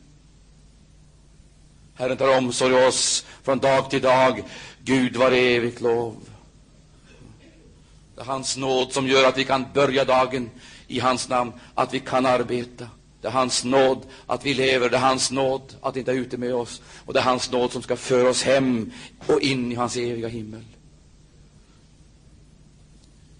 [1.95, 4.43] Herren tar omsorg oss från dag till dag.
[4.83, 6.15] Gud var evigt lov.
[8.15, 10.49] Det är hans nåd som gör att vi kan börja dagen
[10.87, 12.89] i hans namn, att vi kan arbeta.
[13.21, 16.37] Det är hans nåd att vi lever, det är hans nåd att inte är ute
[16.37, 16.81] med oss.
[17.05, 18.91] Och det är hans nåd som ska föra oss hem
[19.27, 20.63] och in i hans eviga himmel.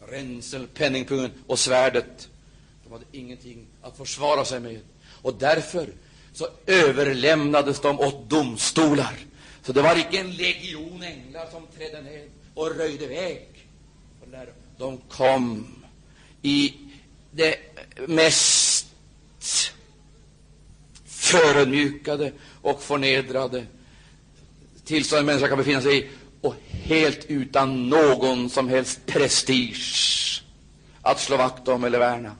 [0.09, 2.29] Ränsel, penningpungen och svärdet,
[2.83, 4.79] de hade ingenting att försvara sig med.
[5.21, 5.89] Och därför
[6.33, 9.13] så överlämnades de åt domstolar.
[9.63, 13.47] Så det var icke en legion änglar som trädde ned och röjde väg.
[14.77, 15.67] De kom
[16.41, 16.73] i
[17.31, 17.55] det
[18.07, 18.56] mest
[21.27, 23.65] förödmjukade och förnedrade
[24.87, 26.09] tillstånd en människa kan befinna sig i
[26.41, 30.43] och helt utan någon som helst prestige
[31.01, 32.35] att slå vakt om eller värna.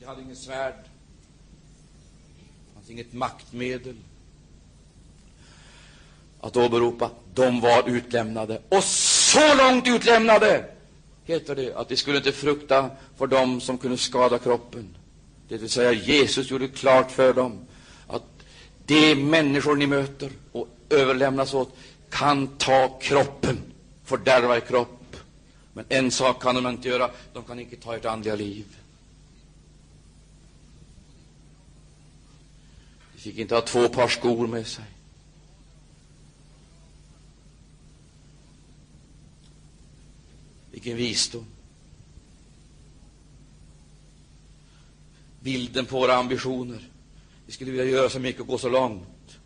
[0.00, 3.96] De hade inget svärd, det fanns inget maktmedel
[6.40, 7.10] att åberopa.
[7.34, 10.64] De var utlämnade, och så långt utlämnade,
[11.24, 14.96] heter det, att de skulle inte frukta för dem som kunde skada kroppen.
[15.48, 17.66] Det vill säga, Jesus gjorde klart för dem
[18.06, 18.22] att
[18.86, 21.76] de människor ni möter och överlämnas åt
[22.10, 23.58] kan ta kroppen,
[24.04, 25.16] fördärva er kropp.
[25.72, 28.64] Men en sak kan de inte göra, de kan inte ta ert andliga liv.
[33.14, 34.84] De fick inte ha två par skor med sig.
[40.82, 41.46] Vilken visdom!
[45.40, 46.88] Bilden på våra ambitioner.
[47.46, 49.38] Vi skulle vilja göra så mycket och gå så långt.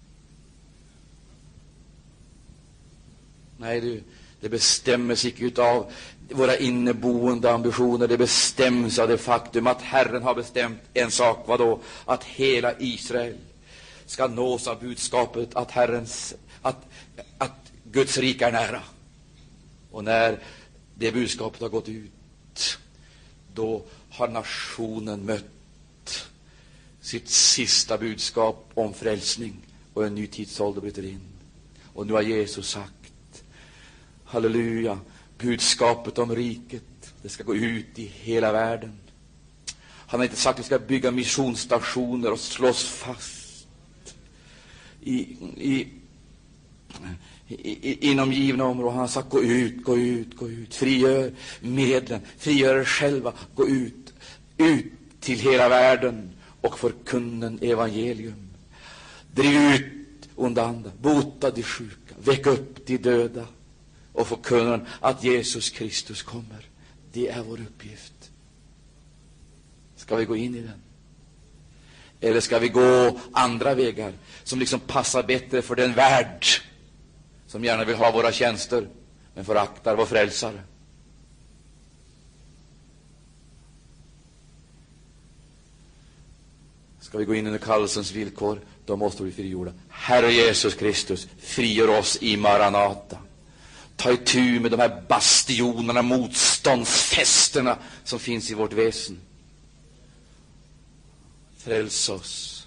[3.58, 4.02] Nej, du,
[4.40, 5.92] det bestämmes icke av
[6.30, 8.08] våra inneboende ambitioner.
[8.08, 11.44] Det bestäms av det faktum att Herren har bestämt en sak.
[11.46, 11.80] Vad då?
[12.04, 13.36] Att hela Israel
[14.06, 16.86] ska nås av budskapet att Herrens, att,
[17.38, 18.82] att Guds rike är nära.
[19.90, 20.38] Och när
[20.98, 22.78] det budskapet har gått ut,
[23.54, 26.28] då har nationen mött
[27.00, 29.56] sitt sista budskap om frälsning
[29.94, 31.20] och en ny tidsålder bryter in.
[31.92, 33.44] Och nu har Jesus sagt,
[34.24, 34.98] halleluja,
[35.38, 38.98] budskapet om riket, det ska gå ut i hela världen.
[39.82, 43.66] Han har inte sagt att vi ska bygga missionsstationer och slås fast
[45.00, 45.20] i,
[45.56, 45.88] i
[47.48, 48.92] inom givna områden.
[48.92, 50.74] Han har sagt gå ut, gå ut, gå ut.
[50.74, 53.32] Frigör medlen, frigör er själva.
[53.54, 54.14] Gå ut,
[54.56, 56.30] ut till hela världen
[56.60, 58.48] och förkunna evangelium.
[59.32, 63.46] Driv ut onda andar, bota de sjuka, väck upp de döda
[64.12, 66.66] och förkunna att Jesus Kristus kommer.
[67.12, 68.30] Det är vår uppgift.
[69.96, 70.82] Ska vi gå in i den?
[72.20, 74.12] Eller ska vi gå andra vägar
[74.44, 76.46] som liksom passar bättre för den värld
[77.46, 78.88] som gärna vill ha våra tjänster,
[79.34, 80.60] men föraktar vår frälsare.
[87.00, 89.72] Ska vi gå in under kallelsens villkor, då måste vi frigjorda.
[89.88, 93.18] Herre Jesus Kristus, frigör oss i Maranata.
[93.96, 99.20] Ta ta itu med de här bastionerna, motståndsfästena som finns i vårt väsen.
[101.58, 102.66] Fräls oss,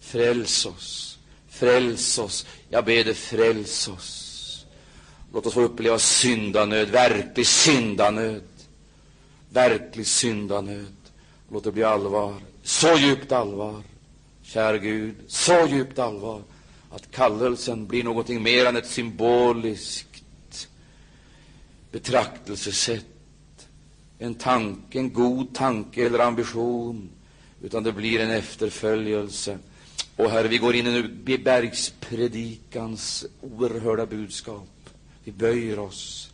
[0.00, 1.13] fräls oss,
[1.54, 2.46] fräls oss.
[2.68, 4.66] Jag ber dig, fräls oss.
[5.32, 8.42] Låt oss få uppleva syndanöd, verklig syndanöd.
[9.50, 10.96] Verklig syndanöd.
[11.50, 12.34] Låt det bli allvar.
[12.62, 13.82] Så djupt allvar,
[14.42, 16.42] kära Gud, så djupt allvar
[16.90, 20.68] att kallelsen blir någonting mer än ett symboliskt
[21.92, 23.06] betraktelsesätt,
[24.18, 27.10] en tanke, en god tanke eller ambition,
[27.62, 29.58] utan det blir en efterföljelse.
[30.16, 30.86] Och Herre, vi går in
[31.26, 34.68] i bergspredikans oerhörda budskap.
[35.24, 36.30] Vi böjer oss.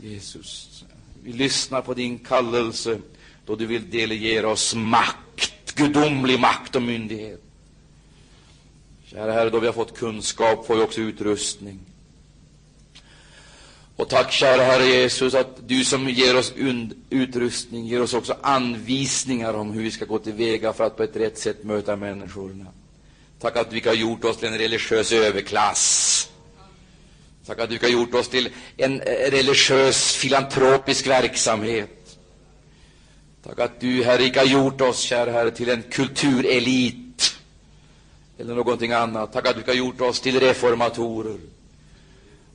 [0.00, 0.84] Jesus,
[1.22, 3.00] vi lyssnar på din kallelse
[3.46, 7.42] då du vill delegera oss makt, gudomlig makt och myndighet.
[9.04, 11.80] Kära Herre, då vi har fått kunskap får vi också utrustning.
[13.98, 16.52] Och tack, kära Herre Jesus, att du som ger oss
[17.10, 21.16] utrustning ger oss också anvisningar om hur vi ska gå tillväga för att på ett
[21.16, 22.66] rätt sätt möta människorna.
[23.40, 26.30] Tack att du inte har gjort oss till en religiös överklass.
[27.46, 32.18] Tack att du inte har gjort oss till en eh, religiös filantropisk verksamhet.
[33.42, 37.36] Tack att du, Herre, icke har gjort oss, kära Herre, till en kulturelit
[38.38, 39.32] eller någonting annat.
[39.32, 41.38] Tack att du har gjort oss till reformatorer.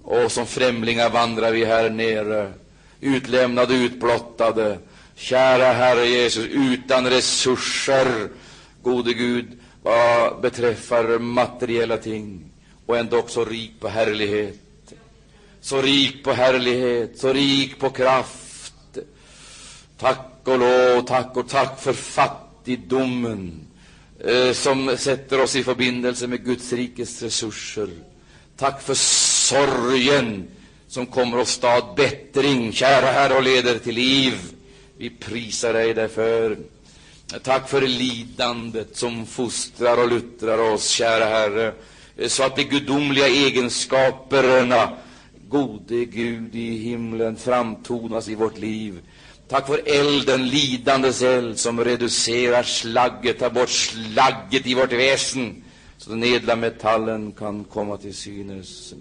[0.04, 2.54] Och som främlingar vandrar vi här nere,
[3.02, 4.78] utlämnade, utblottade.
[5.16, 8.30] Kära Herre Jesus, utan resurser,
[8.84, 9.46] gode Gud,
[9.84, 12.42] vad beträffar materiella ting,
[12.86, 14.60] och ändå så rik på härlighet.
[15.62, 18.74] Så rik på härlighet, så rik på kraft.
[19.98, 23.68] Tack och lov, tack och tack för fattigdomen
[24.20, 27.90] eh, som sätter oss i förbindelse med Guds rikes resurser.
[28.58, 28.94] Tack för
[29.54, 30.48] sorgen
[30.88, 34.34] som kommer och stad bättring, kära Herre, och leder till liv.
[34.98, 36.58] Vi prisar dig därför.
[37.44, 41.74] Tack för lidandet som fostrar och luttrar oss, kära Herre,
[42.28, 44.90] så att de gudomliga egenskaperna,
[45.50, 49.00] gode Gud i himlen, framtonas i vårt liv.
[49.48, 55.64] Tack för elden, lidandets eld, som reducerar slagget, tar bort slagget i vårt väsen,
[55.98, 58.94] så den edla metallen kan komma till synes.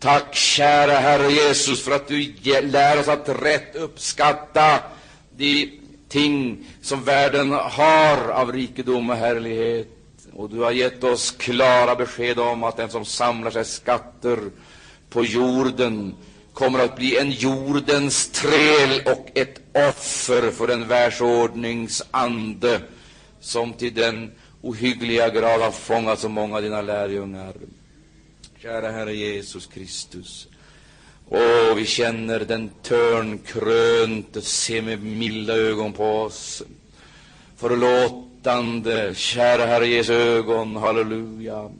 [0.00, 4.78] Tack, kära Herre Jesus, för att du lär oss att rätt uppskatta
[5.36, 9.88] de ting som världen har av rikedom och härlighet.
[10.32, 14.38] Och du har gett oss klara besked om att den som samlar sig skatter
[15.10, 16.14] på jorden
[16.52, 22.80] kommer att bli en jordens träl och ett offer för en världsordningsande
[23.40, 24.32] som till den
[24.62, 27.52] ohyggliga grad har fångat så många av dina lärjungar.
[28.62, 30.48] Kära Herre Jesus Kristus.
[31.28, 36.62] Åh, vi känner den törnkrönte se med milda ögon på oss.
[37.56, 41.70] Förlåtande, kära Herre Jesu ögon, halleluja.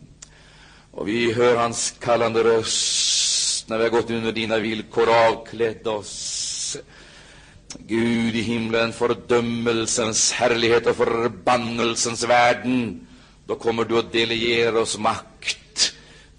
[0.91, 6.76] Och vi hör hans kallande röst när vi har gått under dina villkor, avklädd oss.
[7.78, 13.07] Gud i himlen, fördömelsens härlighet och förbannelsens värden,
[13.47, 15.70] då kommer du att delegera oss makt.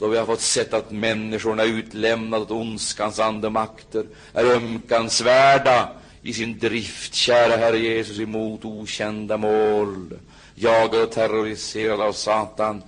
[0.02, 5.89] Då vi har fått sett att människorna utlämnade åt ondskans andemakter är ömkansvärda
[6.22, 10.20] i sin drift, kära Herre Jesus, emot okända mål,
[10.56, 12.84] jagade och terroriserade av Satan.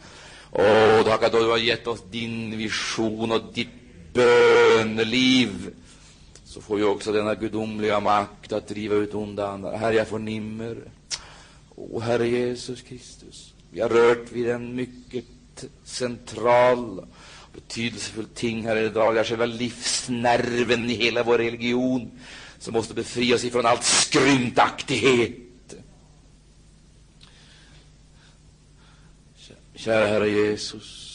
[0.51, 5.73] Åh, tack att du har gett oss din vision och ditt böneliv
[6.45, 9.77] så får vi också denna gudomliga makt att driva ut onda andar.
[9.77, 10.77] Herre, jag förnimmer,
[11.75, 15.25] o Herre Jesus Kristus, vi har rört vid en mycket
[15.83, 17.07] central,
[17.53, 19.15] betydelsefull ting här idag.
[19.15, 22.11] Det är själva livsnerven i hela vår religion
[22.59, 25.37] som måste befria ifrån allt skrymtaktighet.
[29.75, 31.13] Kära Herre Jesus,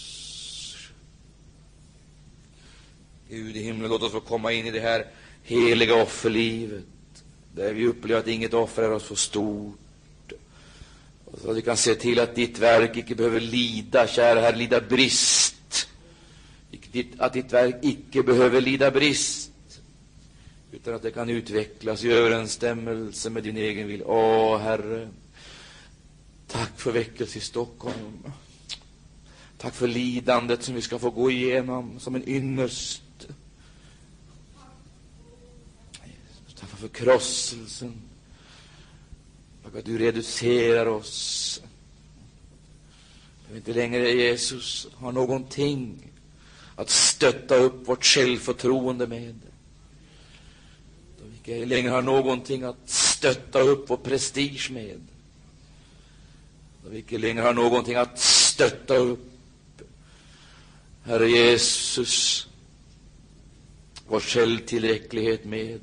[3.29, 5.07] Gud i himlen, låt oss få komma in i det här
[5.43, 6.85] heliga offerlivet,
[7.55, 9.79] där vi upplever att inget offer är oss för stort.
[11.37, 14.81] Så att vi kan se till att ditt verk icke behöver lida, kära Herre, lida
[14.81, 15.89] brist.
[17.19, 19.51] Att ditt verk icke behöver lida brist,
[20.73, 24.07] utan att det kan utvecklas i överensstämmelse med din egen vilja.
[24.07, 25.09] Åh, Herre,
[26.47, 28.25] tack för väckelse i Stockholm.
[29.59, 33.03] Tack för lidandet som vi ska få gå igenom som en ynnest
[36.61, 38.03] Tack för förkrosselsen.
[39.69, 41.61] Tack att du reducerar oss.
[43.47, 46.13] Att vi inte längre, Jesus, har någonting
[46.77, 49.41] att stötta upp vårt självförtroende med.
[51.19, 55.01] Då vi inte längre har någonting att stötta upp vår prestige med.
[56.85, 59.31] Då vi inte längre har någonting att stötta upp,
[61.05, 62.47] Herre Jesus,
[64.07, 65.81] vår självtillräcklighet med.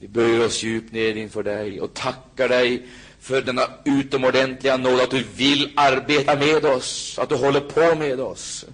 [0.00, 2.86] Vi böjer oss djupt ner inför dig och tackar dig
[3.20, 8.20] för denna utomordentliga nåd att du vill arbeta med oss, att du håller på med
[8.20, 8.64] oss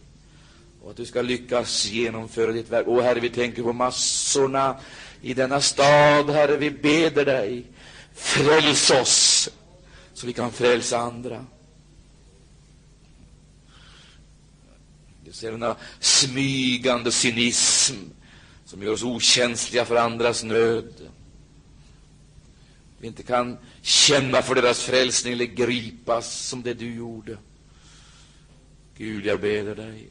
[0.82, 2.84] och att du ska lyckas genomföra ditt verk.
[2.88, 4.76] Åh, Herre, vi tänker på massorna
[5.22, 6.30] i denna stad.
[6.30, 7.64] Herre, vi beder dig,
[8.14, 9.50] fräls oss
[10.14, 11.46] så vi kan frälsa andra.
[15.24, 17.94] Du ser denna smygande cynism
[18.64, 21.10] som gör oss okänsliga för andras nöd.
[23.04, 27.38] Vi inte kan känna för deras frälsning eller gripas som det du gjorde.
[28.96, 30.08] Gud, jag ber dig.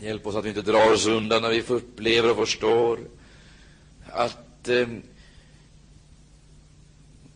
[0.00, 3.00] Hjälp oss att vi inte drar oss undan när vi upplever och förstår
[4.06, 4.88] att eh,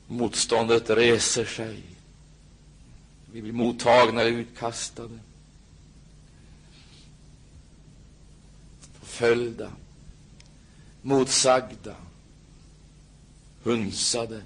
[0.07, 1.83] motståndet reser sig.
[3.33, 5.19] Vi blir mottagna eller utkastade.
[9.01, 9.73] Förföljda,
[11.03, 11.97] motsagda,
[13.67, 14.43] hunsade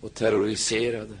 [0.00, 1.18] och terroriserade.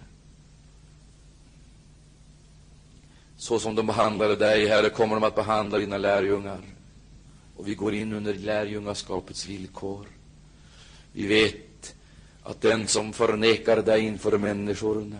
[3.36, 6.60] Så som de behandlade dig, Herre, kommer de att behandla dina lärjungar.
[7.56, 10.06] Och vi går in under lärjungaskapets villkor.
[11.12, 11.94] Vi vet
[12.42, 15.18] att den som förnekar dig inför människorna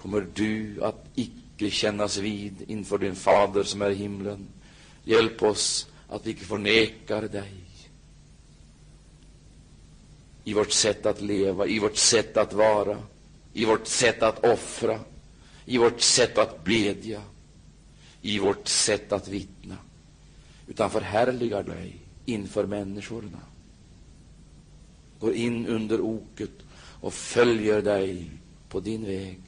[0.00, 4.48] kommer du att icke kännas vid inför din fader som är i himlen.
[5.04, 7.67] Hjälp oss att vi icke förnekar dig
[10.48, 12.98] i vårt sätt att leva, i vårt sätt att vara,
[13.52, 15.00] i vårt sätt att offra,
[15.64, 17.22] i vårt sätt att bedja,
[18.22, 19.76] i vårt sätt att vittna,
[20.68, 23.40] utan förhärligar dig inför människorna.
[25.20, 26.58] Går in under oket
[27.00, 28.30] och följer dig
[28.68, 29.40] på din väg.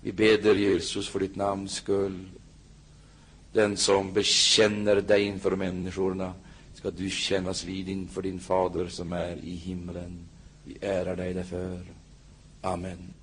[0.00, 2.28] Vi beder Jesus för ditt namns skull.
[3.52, 6.32] Den som bekänner dig inför människorna
[6.86, 10.28] ska du kännas vid inför din fader som är i himlen.
[10.64, 11.80] Vi ärar dig därför.
[12.62, 13.15] Amen.